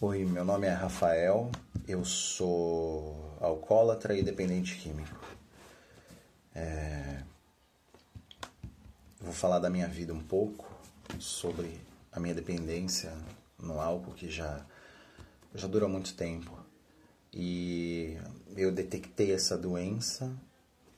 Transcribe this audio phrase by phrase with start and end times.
[0.00, 1.52] Oi, meu nome é Rafael,
[1.86, 5.16] eu sou alcoólatra e dependente químico.
[6.52, 7.22] É...
[9.20, 10.68] Vou falar da minha vida um pouco,
[11.20, 11.80] sobre
[12.10, 13.12] a minha dependência
[13.56, 14.66] no álcool, que já,
[15.54, 16.58] já dura muito tempo.
[17.32, 18.18] E
[18.56, 20.34] eu detectei essa doença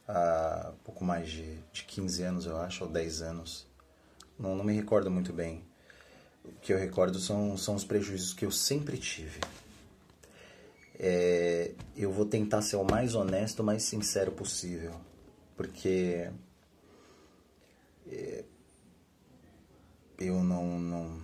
[0.08, 3.66] há pouco mais de, de 15 anos, eu acho, ou 10 anos.
[4.38, 5.62] Não, não me recordo muito bem.
[6.60, 9.40] Que eu recordo são, são os prejuízos que eu sempre tive.
[10.98, 14.94] É, eu vou tentar ser o mais honesto, mais sincero possível.
[15.56, 16.30] Porque
[18.06, 18.44] é,
[20.18, 21.22] eu não, não,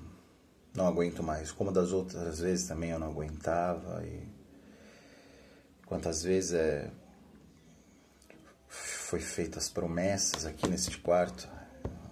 [0.74, 1.50] não aguento mais.
[1.50, 4.04] Como das outras vezes também eu não aguentava.
[4.06, 4.28] E
[5.86, 6.90] quantas vezes é,
[8.68, 11.48] foi feitas promessas aqui nesse quarto,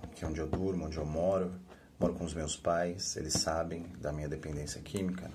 [0.02, 1.52] aqui onde eu durmo, onde eu moro.
[2.00, 5.30] Moro com os meus pais, eles sabem da minha dependência química,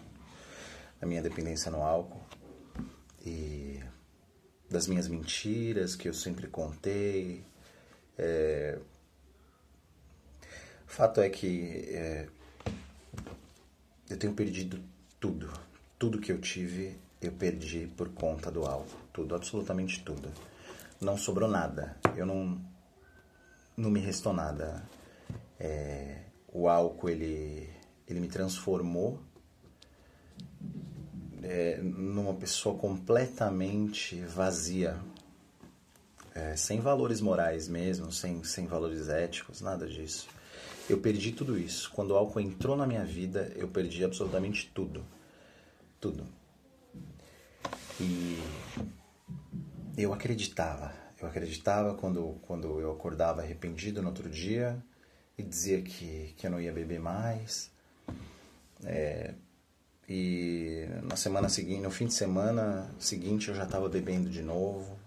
[0.99, 2.25] da minha dependência no álcool
[3.23, 3.79] e
[4.69, 7.43] das minhas mentiras que eu sempre contei.
[8.17, 8.79] É...
[10.87, 12.27] Fato é que é...
[14.09, 14.81] eu tenho perdido
[15.19, 15.49] tudo.
[15.97, 18.99] Tudo que eu tive, eu perdi por conta do álcool.
[19.13, 20.29] Tudo, absolutamente tudo
[21.01, 21.97] não sobrou nada.
[22.15, 22.59] Eu não,
[23.75, 24.83] não me restou nada.
[25.59, 26.19] É,
[26.55, 27.69] o álcool ele,
[28.07, 29.19] ele me transformou
[31.43, 34.97] é, numa pessoa completamente vazia,
[36.33, 40.29] é, sem valores morais mesmo, sem, sem valores éticos, nada disso.
[40.89, 41.91] Eu perdi tudo isso.
[41.91, 45.05] Quando o álcool entrou na minha vida, eu perdi absolutamente tudo.
[45.99, 46.25] Tudo.
[47.99, 48.39] E
[49.97, 50.93] eu acreditava.
[51.21, 54.81] Eu acreditava quando, quando eu acordava arrependido no outro dia
[55.37, 57.71] e dizia que, que eu não ia beber mais.
[58.83, 59.33] É,
[60.07, 64.97] e na semana seguinte, no fim de semana seguinte, eu já estava bebendo de novo.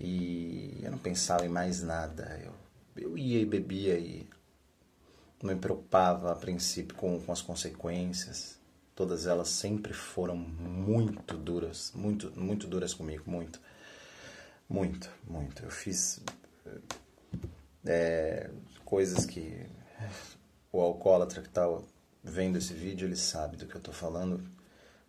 [0.00, 2.40] E eu não pensava em mais nada.
[2.42, 2.54] Eu,
[2.96, 4.26] eu ia e bebia e
[5.42, 8.58] não me preocupava a princípio com, com as consequências.
[8.94, 13.60] Todas elas sempre foram muito duras, muito, muito duras comigo, muito.
[14.68, 15.64] Muito, muito.
[15.64, 16.20] Eu fiz
[17.84, 18.50] é,
[18.92, 19.64] coisas que
[20.70, 21.66] o alcoólatra que está
[22.22, 24.46] vendo esse vídeo, ele sabe do que eu estou falando.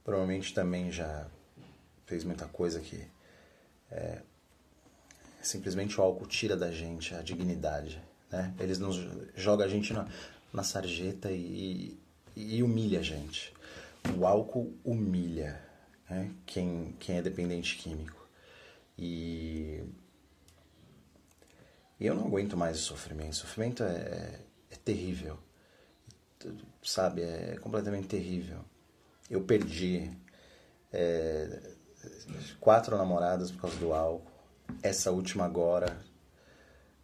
[0.06, 1.28] Provavelmente também já
[2.06, 3.06] fez muita coisa que
[3.92, 4.22] é,
[5.42, 8.02] simplesmente o álcool tira da gente a dignidade.
[8.32, 8.54] Né?
[8.58, 8.96] Eles nos
[9.36, 10.08] joga a gente na,
[10.54, 12.00] na sarjeta e,
[12.38, 13.54] e humilha a gente.
[14.18, 15.62] O álcool humilha
[16.10, 16.32] né?
[16.46, 18.26] quem, quem é dependente químico.
[18.98, 19.84] E
[22.06, 23.32] eu não aguento mais o sofrimento.
[23.32, 24.40] O sofrimento é, é,
[24.72, 25.38] é terrível,
[26.84, 27.22] sabe?
[27.22, 28.60] É completamente terrível.
[29.30, 30.12] Eu perdi
[30.92, 31.60] é,
[32.60, 34.32] quatro namoradas por causa do álcool.
[34.82, 35.98] Essa última agora,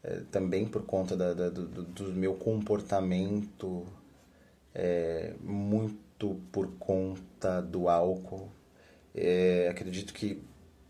[0.03, 3.85] é, também por conta da, da, do, do, meu comportamento,
[4.73, 8.49] é, muito por conta do álcool.
[9.13, 10.43] É, acredito que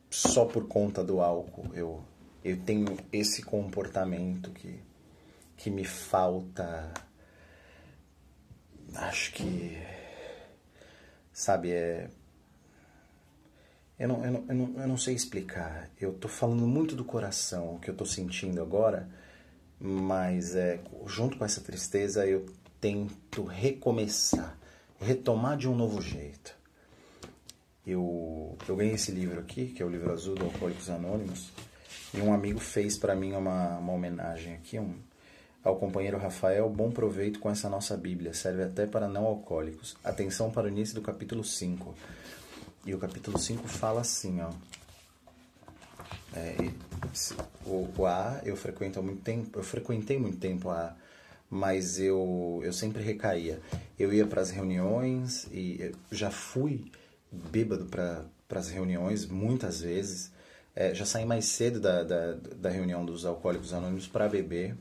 [0.09, 2.03] só por conta do álcool eu,
[2.44, 4.80] eu tenho esse comportamento que,
[5.58, 6.94] que me falta.
[8.96, 9.78] Acho que.
[11.32, 12.10] Sabe, é.
[13.98, 15.90] Eu não, eu, não, eu, não, eu não sei explicar.
[16.00, 19.10] Eu tô falando muito do coração, o que eu tô sentindo agora,
[19.80, 22.46] mas é, junto com essa tristeza eu
[22.80, 24.58] tento recomeçar,
[25.02, 26.60] retomar de um novo jeito
[27.92, 31.50] eu, eu ganhei esse livro aqui, que é o livro azul do Alcoólicos Anônimos,
[32.14, 34.96] e um amigo fez para mim uma, uma homenagem aqui um,
[35.64, 36.70] ao companheiro Rafael.
[36.70, 39.96] Bom proveito com essa nossa Bíblia, serve até para não alcoólicos.
[40.04, 41.96] Atenção para o início do capítulo 5.
[42.86, 44.52] E o capítulo 5 fala assim, ó.
[46.34, 46.56] É,
[47.66, 50.96] o, o A eu frequento há muito tempo, eu frequentei muito tempo a
[51.50, 53.60] mas eu, eu sempre recaía.
[53.98, 56.92] Eu ia para as reuniões e já fui
[57.32, 60.32] bêbado para as reuniões, muitas vezes.
[60.79, 64.78] É, já saí mais cedo da, da, da reunião dos Alcoólicos Anônimos para beber.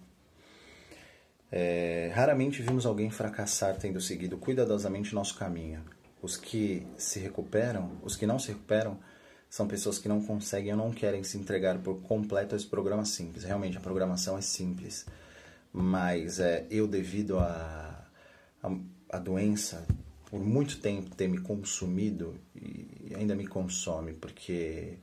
[1.51, 5.83] É, raramente vimos alguém fracassar tendo seguido cuidadosamente nosso caminho.
[6.23, 8.97] Os que se recuperam, os que não se recuperam,
[9.51, 13.05] são pessoas que não conseguem ou não querem se entregar por completo a esse programa
[13.05, 13.43] simples.
[13.43, 15.05] Realmente, a programação é simples.
[15.73, 18.07] Mas é, eu, devido à
[18.63, 18.77] a, a,
[19.15, 19.85] a, doença
[20.31, 24.97] por muito tempo ter me consumido e ainda me consome, porque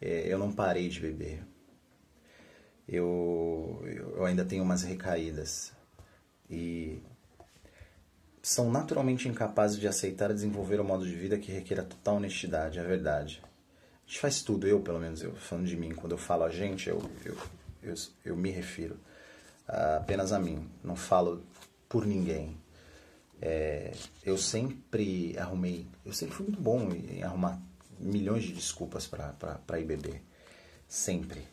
[0.00, 1.42] eu não parei de beber.
[2.88, 5.72] Eu, eu ainda tenho umas recaídas.
[6.48, 7.02] E
[8.42, 12.16] são naturalmente incapazes de aceitar e desenvolver um modo de vida que requer a total
[12.16, 13.42] honestidade, é verdade.
[13.44, 16.50] A gente faz tudo, eu pelo menos, eu falando de mim, quando eu falo a
[16.50, 17.36] gente, eu, eu,
[17.82, 17.94] eu,
[18.24, 18.98] eu me refiro
[19.68, 21.44] apenas a mim, não falo
[21.88, 22.58] por ninguém.
[23.40, 23.92] É,
[24.24, 27.60] eu sempre arrumei, eu sempre fui muito bom em arrumar
[28.00, 30.22] milhões de desculpas para ir beber,
[30.88, 31.46] sempre.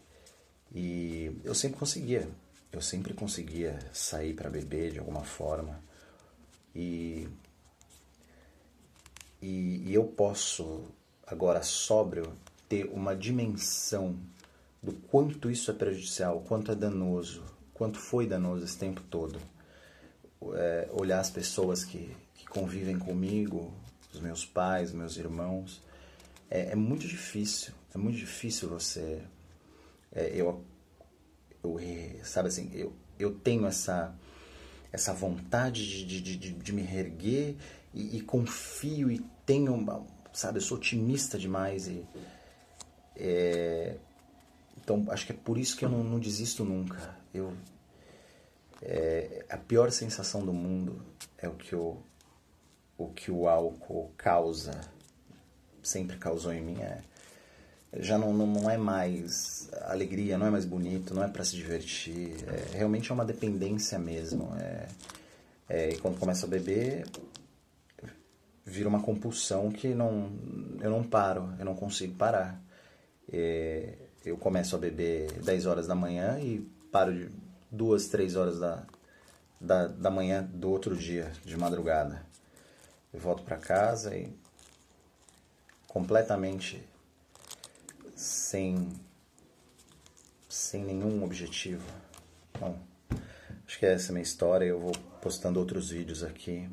[0.74, 2.28] E eu sempre conseguia,
[2.72, 5.80] eu sempre conseguia sair para beber de alguma forma.
[6.76, 7.28] E,
[9.42, 10.84] e, e eu posso,
[11.26, 12.34] agora sóbrio,
[12.68, 14.18] ter uma dimensão
[14.82, 17.44] do quanto isso é prejudicial, quanto é danoso,
[17.74, 19.40] quanto foi danoso esse tempo todo.
[20.54, 23.74] É, olhar as pessoas que, que convivem comigo,
[24.14, 25.82] os meus pais, meus irmãos,
[26.50, 27.74] é, é muito difícil.
[27.94, 29.22] É muito difícil você.
[30.12, 30.64] É, eu,
[31.64, 31.80] eu,
[32.24, 34.16] sabe assim, eu, eu tenho essa
[34.92, 37.56] essa vontade de, de, de, de me reerguer
[37.94, 42.06] e, e, confio e tenho, sabe, eu sou otimista demais e
[43.16, 43.98] é,
[44.78, 47.16] então acho que é por isso que eu não, não desisto nunca.
[47.34, 47.54] Eu
[48.82, 51.02] é, a pior sensação do mundo
[51.38, 51.98] é o que o,
[52.98, 54.80] o que o álcool causa,
[55.88, 57.02] sempre causou em mim é
[58.00, 62.36] já não, não, é mais alegria, não é mais bonito, não é para se divertir.
[62.48, 64.54] É, realmente é uma dependência mesmo.
[64.60, 64.88] É,
[65.70, 67.08] é, e quando começa a beber,
[68.66, 70.32] vira uma compulsão que não,
[70.82, 72.62] eu não paro, eu não consigo parar.
[73.32, 73.94] É,
[74.26, 76.60] eu começo a beber 10 horas da manhã e
[76.92, 77.30] paro de
[77.72, 78.84] 2, 3 horas da,
[79.60, 82.26] da, da manhã do outro dia, de madrugada.
[83.14, 84.34] Eu volto para casa e
[85.98, 86.80] completamente
[88.16, 88.88] sem,
[90.48, 91.84] sem nenhum objetivo.
[92.60, 92.78] Bom,
[93.66, 94.66] acho que essa é a minha história.
[94.66, 96.70] Eu vou postando outros vídeos aqui.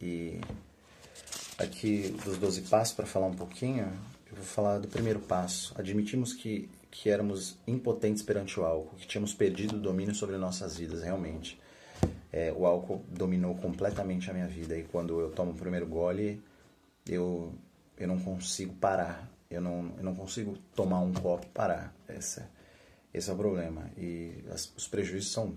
[0.00, 0.40] E
[1.58, 3.84] aqui dos 12 passos, para falar um pouquinho,
[4.28, 5.72] eu vou falar do primeiro passo.
[5.78, 10.76] Admitimos que, que éramos impotentes perante o álcool, que tínhamos perdido o domínio sobre nossas
[10.76, 11.56] vidas, realmente.
[12.32, 16.42] É, o álcool dominou completamente a minha vida e quando eu tomo o primeiro gole,
[17.08, 17.54] eu,
[17.96, 19.30] eu não consigo parar.
[19.50, 21.94] Eu não, eu não consigo tomar um copo e parar.
[22.08, 22.42] Esse,
[23.12, 23.90] esse é o problema.
[23.96, 25.54] E as, os prejuízos são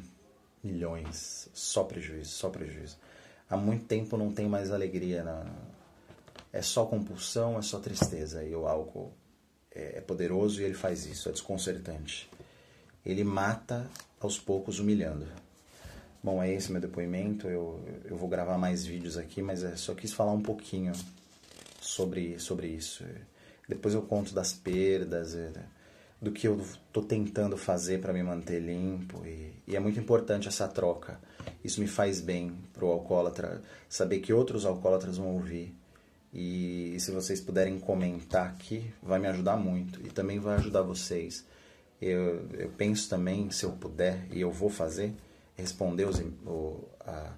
[0.63, 1.49] milhões.
[1.53, 2.97] Só prejuízo, só prejuízo.
[3.49, 5.23] Há muito tempo não tem mais alegria.
[5.23, 5.45] Na,
[6.53, 8.43] é só compulsão, é só tristeza.
[8.43, 9.11] E o álcool
[9.73, 11.29] é, é poderoso e ele faz isso.
[11.29, 12.29] É desconcertante.
[13.05, 15.25] Ele mata aos poucos, humilhando.
[16.21, 17.47] Bom, é esse meu depoimento.
[17.47, 20.91] Eu, eu vou gravar mais vídeos aqui, mas eu só quis falar um pouquinho
[21.87, 23.03] sobre, sobre isso.
[23.67, 25.51] Depois eu conto das perdas, é,
[26.21, 29.25] do que eu estou tentando fazer para me manter limpo.
[29.25, 31.19] E, e, é muito importante essa troca.
[31.63, 35.73] Isso me faz bem para o alcoólatra, saber que outros alcoólatras vão ouvir.
[36.33, 40.05] E, e, se vocês puderem comentar aqui, vai me ajudar muito.
[40.05, 41.45] E também vai ajudar vocês.
[42.01, 45.13] Eu, eu penso também, se eu puder, e eu vou fazer,
[45.55, 47.33] responder os, o, a,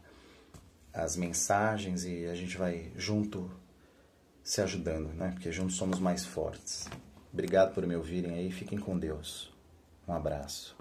[0.94, 3.50] as mensagens e a gente vai junto
[4.44, 5.32] se ajudando, né?
[5.32, 6.88] Porque juntos somos mais fortes.
[7.32, 8.52] Obrigado por me ouvirem aí.
[8.52, 9.54] Fiquem com Deus.
[10.08, 10.76] Um abraço.